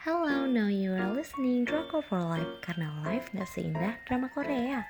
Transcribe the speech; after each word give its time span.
Hello, 0.00 0.48
now 0.48 0.72
you 0.72 0.96
are 0.96 1.12
listening 1.12 1.68
Drakor 1.68 2.00
for 2.00 2.16
Life 2.24 2.48
karena 2.64 2.88
life 3.04 3.28
gak 3.36 3.44
seindah 3.44 4.00
drama 4.08 4.32
Korea. 4.32 4.80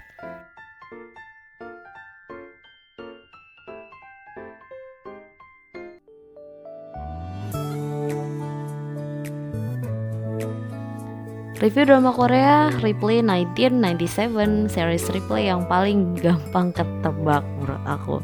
Review 11.59 11.91
drama 11.91 12.15
Korea 12.15 12.71
Replay 12.79 13.19
1997 13.27 14.71
series 14.71 15.11
replay 15.11 15.51
yang 15.51 15.67
paling 15.67 16.15
gampang 16.23 16.71
ketebak 16.71 17.43
menurut 17.59 17.83
aku. 17.83 18.23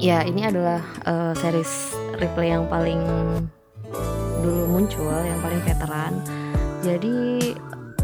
Ya, 0.00 0.24
ini 0.24 0.48
adalah 0.48 0.80
uh, 1.04 1.36
series 1.36 1.92
replay 2.16 2.56
yang 2.56 2.64
paling 2.72 3.04
dulu 4.40 4.66
muncul, 4.68 5.12
yang 5.12 5.40
paling 5.44 5.62
veteran. 5.62 6.12
Jadi 6.80 7.52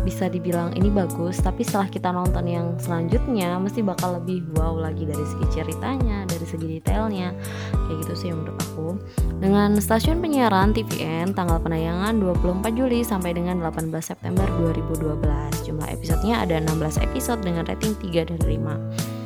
bisa 0.06 0.30
dibilang 0.30 0.70
ini 0.78 0.86
bagus 0.86 1.42
tapi 1.42 1.66
setelah 1.66 1.90
kita 1.90 2.14
nonton 2.14 2.46
yang 2.46 2.78
selanjutnya 2.78 3.58
mesti 3.58 3.82
bakal 3.82 4.22
lebih 4.22 4.46
wow 4.54 4.78
lagi 4.78 5.02
dari 5.02 5.26
segi 5.26 5.46
ceritanya 5.50 6.22
dari 6.30 6.46
segi 6.46 6.66
detailnya. 6.78 7.34
Kayak 7.74 7.96
gitu 8.06 8.14
sih 8.14 8.30
menurut 8.30 8.54
aku. 8.62 8.94
Dengan 9.42 9.74
stasiun 9.82 10.22
penyiaran 10.22 10.70
TVN 10.70 11.34
tanggal 11.34 11.58
penayangan 11.58 12.22
24 12.22 12.70
Juli 12.78 13.02
sampai 13.02 13.34
dengan 13.34 13.58
18 13.58 13.90
September 13.98 14.46
2012 14.62 15.66
jumlah 15.66 15.88
episodenya 15.90 16.46
ada 16.46 16.62
16 16.62 17.02
episode 17.02 17.42
dengan 17.42 17.66
rating 17.66 17.98
3 17.98 18.30
dari 18.30 18.56
5 18.62 19.16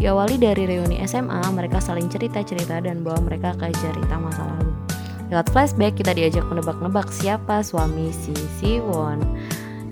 diawali 0.00 0.40
dari 0.40 0.64
reuni 0.64 0.96
SMA 1.04 1.44
mereka 1.52 1.76
saling 1.76 2.08
cerita-cerita 2.08 2.80
dan 2.80 3.04
bawa 3.04 3.20
mereka 3.20 3.52
ke 3.52 3.68
cerita 3.76 4.16
masa 4.16 4.48
lalu 4.48 4.89
lewat 5.30 5.46
flashback 5.54 5.94
kita 5.94 6.10
diajak 6.10 6.42
menebak-nebak 6.50 7.06
siapa 7.14 7.62
suami 7.62 8.10
si 8.10 8.34
Siwon 8.58 9.22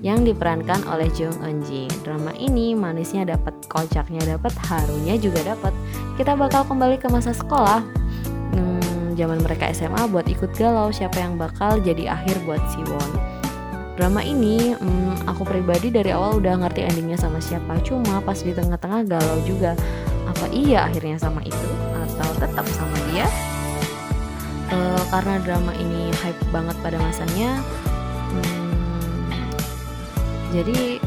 yang 0.03 0.23
diperankan 0.23 0.87
oleh 0.87 1.11
Jung 1.15 1.35
Eun 1.43 1.63
Ji. 1.67 1.91
Drama 2.07 2.31
ini 2.35 2.75
manisnya 2.75 3.27
dapat, 3.27 3.55
kocaknya 3.67 4.23
dapat, 4.39 4.55
harunya 4.71 5.19
juga 5.19 5.43
dapat. 5.43 5.75
Kita 6.15 6.39
bakal 6.39 6.67
kembali 6.67 6.99
ke 7.03 7.11
masa 7.11 7.35
sekolah. 7.35 7.83
Hmm, 8.55 9.15
zaman 9.19 9.43
mereka 9.43 9.71
SMA 9.75 10.07
buat 10.11 10.27
ikut 10.31 10.55
galau 10.55 10.95
siapa 10.95 11.19
yang 11.19 11.35
bakal 11.35 11.83
jadi 11.83 12.15
akhir 12.15 12.39
buat 12.47 12.63
Siwon. 12.71 13.11
Drama 13.99 14.23
ini 14.23 14.79
hmm, 14.79 15.27
aku 15.27 15.43
pribadi 15.43 15.91
dari 15.91 16.15
awal 16.15 16.39
udah 16.39 16.63
ngerti 16.63 16.87
endingnya 16.87 17.19
sama 17.19 17.43
siapa, 17.43 17.83
cuma 17.83 18.23
pas 18.23 18.39
di 18.39 18.55
tengah-tengah 18.55 19.03
galau 19.11 19.39
juga. 19.43 19.75
Apa 20.31 20.47
iya 20.55 20.87
akhirnya 20.87 21.19
sama 21.19 21.43
itu 21.43 21.71
atau 22.07 22.31
tetap 22.39 22.67
sama 22.71 22.95
dia? 23.11 23.27
Uh, 24.69 25.01
karena 25.09 25.41
drama 25.41 25.73
ini 25.81 26.13
hype 26.21 26.45
banget 26.53 26.77
pada 26.85 27.01
masanya, 27.01 27.65
hmm, 28.37 29.49
jadi 30.53 31.01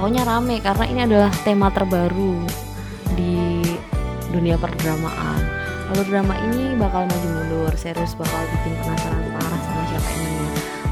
pokoknya 0.00 0.24
rame 0.24 0.56
karena 0.64 0.84
ini 0.88 1.00
adalah 1.04 1.32
tema 1.44 1.68
terbaru 1.68 2.40
di 3.12 3.60
dunia 4.32 4.56
perdramaan. 4.56 5.44
Lalu 5.92 6.02
drama 6.08 6.34
ini 6.40 6.72
bakal 6.80 7.04
maju 7.04 7.28
mundur 7.36 7.72
serius 7.76 8.16
bakal 8.16 8.40
bikin 8.48 8.72
penasaran 8.80 9.28
parah 9.36 9.60
sama 9.60 9.82
siapa 9.92 10.10
ini 10.16 10.36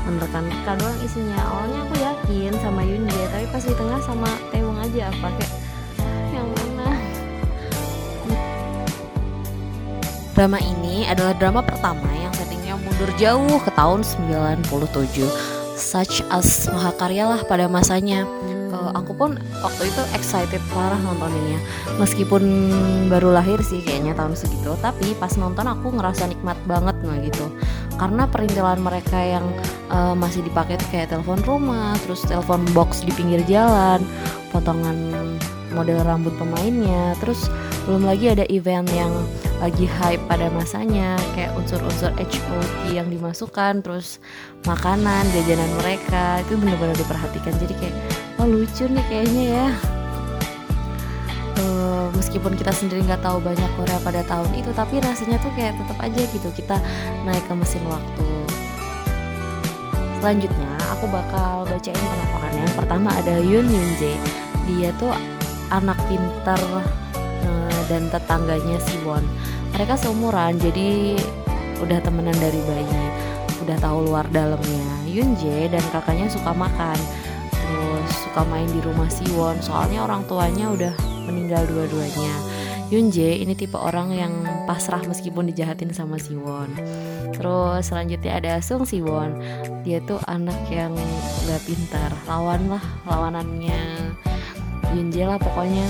menerkan 0.04 0.44
doang 0.78 0.98
isinya 1.02 1.38
awalnya 1.50 1.78
aku 1.88 1.94
yakin 1.98 2.52
sama 2.60 2.80
Yunje 2.84 3.22
tapi 3.32 3.46
pas 3.48 3.64
di 3.64 3.74
tengah 3.74 4.00
sama 4.04 4.30
Tewong 4.52 4.78
aja 4.78 5.10
apa 5.10 5.28
kayak 5.40 5.63
Drama 10.34 10.58
ini 10.58 11.06
adalah 11.06 11.30
drama 11.38 11.62
pertama 11.62 12.10
yang 12.10 12.34
settingnya 12.34 12.74
mundur 12.74 13.06
jauh 13.14 13.54
ke 13.62 13.70
tahun 13.78 14.02
97 14.02 15.30
such 15.78 16.26
as 16.34 16.66
mahakarya 16.74 17.30
lah 17.30 17.40
pada 17.46 17.70
masanya. 17.70 18.26
Uh, 18.74 18.90
aku 18.98 19.14
pun 19.14 19.38
waktu 19.62 19.86
itu 19.86 20.02
excited 20.10 20.58
parah 20.74 20.98
nontoninnya. 21.06 21.62
Meskipun 22.02 22.42
baru 23.06 23.30
lahir 23.30 23.62
sih 23.62 23.78
kayaknya 23.86 24.18
tahun 24.18 24.34
segitu 24.34 24.74
tapi 24.82 25.14
pas 25.22 25.30
nonton 25.38 25.70
aku 25.70 25.94
ngerasa 25.94 26.26
nikmat 26.26 26.58
banget 26.66 26.98
nggak 26.98 27.30
gitu. 27.30 27.46
Karena 27.94 28.26
perintilan 28.26 28.82
mereka 28.82 29.18
yang 29.22 29.46
uh, 29.94 30.18
masih 30.18 30.42
dipakai 30.42 30.82
kayak 30.90 31.14
telepon 31.14 31.38
rumah 31.46 31.94
terus 32.02 32.26
telepon 32.26 32.66
box 32.74 33.06
di 33.06 33.14
pinggir 33.14 33.46
jalan 33.46 34.02
potongan 34.50 34.98
model 35.74 36.02
rambut 36.06 36.34
pemainnya 36.38 37.18
terus 37.18 37.50
belum 37.86 38.06
lagi 38.06 38.30
ada 38.30 38.46
event 38.50 38.86
yang 38.94 39.10
lagi 39.62 39.86
hype 39.86 40.22
pada 40.26 40.50
masanya 40.50 41.14
kayak 41.38 41.54
unsur-unsur 41.54 42.10
HOT 42.18 42.90
yang 42.90 43.06
dimasukkan 43.06 43.80
terus 43.84 44.18
makanan 44.66 45.22
jajanan 45.30 45.70
mereka 45.78 46.42
itu 46.42 46.58
benar-benar 46.58 46.96
diperhatikan. 46.98 47.54
Jadi 47.62 47.74
kayak 47.78 47.96
oh 48.42 48.46
lucu 48.48 48.84
nih 48.90 49.04
kayaknya 49.06 49.44
ya. 49.50 49.68
Uh, 51.54 52.10
meskipun 52.18 52.58
kita 52.58 52.74
sendiri 52.74 53.06
nggak 53.06 53.22
tahu 53.22 53.38
banyak 53.38 53.70
Korea 53.78 53.98
pada 54.02 54.26
tahun 54.26 54.50
itu 54.58 54.74
tapi 54.74 54.98
rasanya 54.98 55.38
tuh 55.38 55.54
kayak 55.54 55.78
tetap 55.78 55.98
aja 56.02 56.22
gitu 56.34 56.48
kita 56.58 56.76
naik 57.22 57.44
ke 57.46 57.54
mesin 57.54 57.84
waktu. 57.86 58.26
Selanjutnya 60.18 60.72
aku 60.88 61.06
bakal 61.12 61.68
bacain 61.68 61.94
penampakannya 61.94 62.62
yang 62.64 62.76
pertama 62.80 63.08
ada 63.12 63.34
Yoon 63.38 63.68
Yoon 63.70 63.90
Jae. 64.00 64.18
Dia 64.64 64.90
tuh 64.96 65.12
anak 65.68 66.00
pintar 66.08 66.58
dan 67.90 68.08
tetangganya 68.12 68.78
Siwon. 68.82 69.24
Mereka 69.74 69.98
seumuran 69.98 70.56
jadi 70.60 71.18
udah 71.82 71.98
temenan 72.00 72.36
dari 72.38 72.60
bayi, 72.64 73.04
udah 73.64 73.76
tahu 73.82 74.10
luar 74.10 74.26
dalamnya. 74.30 74.86
Yunje 75.06 75.70
dan 75.70 75.82
kakaknya 75.94 76.26
suka 76.26 76.50
makan, 76.50 76.98
terus 77.50 78.10
suka 78.26 78.42
main 78.46 78.66
di 78.70 78.80
rumah 78.82 79.10
Siwon. 79.10 79.58
Soalnya 79.62 80.06
orang 80.06 80.26
tuanya 80.26 80.70
udah 80.70 80.94
meninggal 81.26 81.66
dua-duanya. 81.70 82.34
Yunje 82.92 83.40
ini 83.40 83.56
tipe 83.56 83.80
orang 83.80 84.12
yang 84.12 84.32
pasrah 84.68 85.00
meskipun 85.08 85.48
dijahatin 85.50 85.90
sama 85.90 86.20
Siwon. 86.20 86.70
Terus 87.34 87.90
selanjutnya 87.90 88.38
ada 88.38 88.52
Sung 88.62 88.86
Siwon. 88.86 89.40
Dia 89.82 89.98
tuh 90.04 90.20
anak 90.28 90.68
yang 90.70 90.94
gak 91.44 91.62
pintar, 91.66 92.08
lawan 92.24 92.72
lah 92.72 92.84
lawanannya 93.04 94.14
Yunje 94.94 95.26
lah 95.26 95.36
pokoknya 95.42 95.84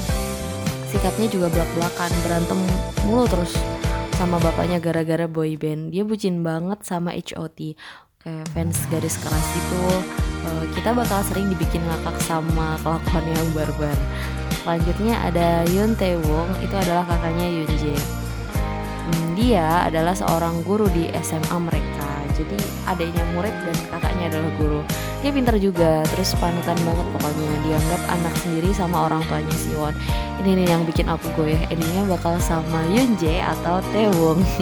sikapnya 0.94 1.27
juga 1.27 1.50
belak-belakan 1.50 2.10
berantem 2.22 2.60
mulu 3.03 3.27
terus 3.27 3.59
sama 4.15 4.38
bapaknya 4.38 4.78
gara-gara 4.78 5.27
boy 5.27 5.59
band. 5.59 5.91
Dia 5.91 6.06
bucin 6.06 6.47
banget 6.47 6.87
sama 6.87 7.10
HOT 7.10 7.75
kayak 8.22 8.47
fans 8.55 8.78
garis 8.88 9.19
keras 9.21 9.49
itu 9.53 9.83
uh, 10.49 10.65
kita 10.72 10.97
bakal 10.97 11.21
sering 11.27 11.50
dibikin 11.50 11.83
ngakak 11.84 12.15
sama 12.22 12.78
kelakuan 12.87 13.27
yang 13.27 13.49
barbar. 13.53 13.99
Selanjutnya 14.62 15.19
ada 15.21 15.66
Yoon 15.69 15.93
Tae 15.99 16.16
Wong 16.25 16.49
itu 16.62 16.72
adalah 16.72 17.04
kakaknya 17.04 17.47
Yoon 17.53 17.72
Jae. 17.75 18.00
Hmm, 19.04 19.27
dia 19.37 19.84
adalah 19.84 20.16
seorang 20.16 20.62
guru 20.62 20.88
di 20.94 21.10
SMA 21.21 21.59
mereka 21.59 21.94
jadi 22.34 22.59
adanya 22.91 23.22
murid 23.33 23.55
dan 23.55 23.77
kakaknya 23.95 24.25
adalah 24.34 24.50
guru. 24.59 24.81
Dia 25.22 25.31
pintar 25.31 25.56
juga 25.56 26.03
terus 26.12 26.34
panutan 26.37 26.77
banget 26.83 27.06
pokoknya. 27.15 27.50
Dianggap 27.65 28.03
anak 28.11 28.34
sendiri 28.43 28.71
sama 28.75 29.06
orang 29.09 29.22
tuanya 29.31 29.55
Siwon 29.55 29.95
ini 30.45 30.61
nih 30.61 30.67
yang 30.75 30.83
bikin 30.84 31.06
aku 31.09 31.31
goyah. 31.39 31.62
Ininya 31.71 32.11
bakal 32.19 32.37
sama 32.43 32.83
Yunje 32.91 33.41
atau 33.41 33.81
Taewong 33.95 34.43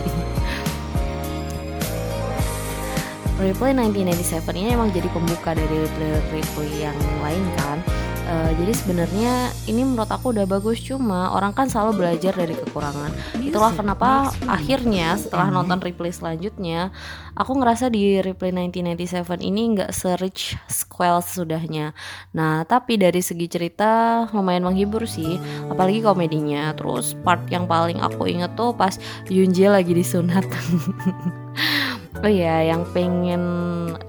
Replay 3.43 3.75
1997 3.75 4.55
ini 4.55 4.71
emang 4.71 4.95
jadi 4.95 5.11
pembuka 5.11 5.51
dari 5.51 5.83
replay-replay 5.83 6.87
yang 6.87 6.95
lain 7.19 7.43
kan 7.59 7.83
uh, 8.29 8.53
jadi 8.57 8.73
sebenarnya 8.75 9.33
ini 9.67 9.83
menurut 9.83 10.11
aku 10.11 10.35
udah 10.35 10.47
bagus. 10.47 10.79
Cuma 10.83 11.33
orang 11.35 11.55
kan 11.55 11.67
selalu 11.67 12.05
belajar 12.05 12.35
dari 12.37 12.55
kekurangan. 12.55 13.11
Itulah 13.43 13.73
kenapa 13.75 14.31
akhirnya 14.47 15.19
setelah 15.19 15.51
nonton 15.51 15.79
replay 15.81 16.11
selanjutnya 16.15 16.93
aku 17.33 17.57
ngerasa 17.57 17.89
di 17.89 18.21
replay 18.21 18.53
1997 18.53 19.41
ini 19.41 19.63
nggak 19.79 19.91
se-rich 19.91 20.57
squall 20.69 21.25
sesudahnya. 21.25 21.97
Nah 22.37 22.63
tapi 22.69 23.01
dari 23.01 23.25
segi 23.25 23.49
cerita 23.49 24.25
lumayan 24.37 24.69
menghibur 24.69 25.09
sih 25.09 25.41
apalagi 25.69 26.05
komedinya. 26.05 26.73
Terus 26.77 27.17
part 27.25 27.45
yang 27.49 27.65
paling 27.65 27.99
aku 28.01 28.29
inget 28.29 28.53
tuh 28.55 28.77
pas 28.77 28.97
Yunje 29.29 29.67
lagi 29.67 29.93
disunat. 29.97 30.45
Oh 32.23 32.31
iya, 32.31 32.71
yang 32.71 32.87
pengen 32.95 33.43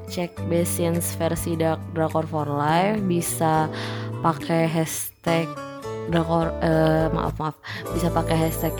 cek 0.05 0.37
Besins 0.45 1.17
versi 1.17 1.57
Drakor 1.57 2.29
for 2.29 2.45
Life 2.45 3.01
bisa 3.09 3.65
pakai 4.23 4.65
hashtag 4.71 5.51
drakor 6.11 6.51
uh, 6.63 7.07
maaf 7.11 7.35
maaf. 7.39 7.55
Bisa 7.91 8.11
pakai 8.11 8.35
hashtag 8.35 8.73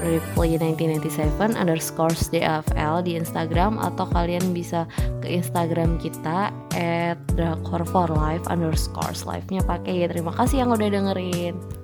replay 0.00 0.56
1997 0.56 1.56
underscore 1.56 2.12
DFL 2.12 3.04
di 3.04 3.16
Instagram 3.16 3.76
atau 3.80 4.08
kalian 4.08 4.52
bisa 4.52 4.84
ke 5.20 5.28
Instagram 5.28 6.00
kita 6.00 6.52
at 6.76 7.18
drakor 7.36 7.84
for 7.88 8.08
life 8.12 8.44
underscore 8.48 9.12
live 9.24 9.44
nya 9.48 9.64
pakai 9.64 10.04
ya. 10.04 10.06
Terima 10.08 10.32
kasih 10.32 10.64
yang 10.64 10.72
udah 10.72 10.88
dengerin 10.88 11.79